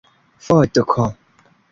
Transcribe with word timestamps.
vodko 0.45 1.05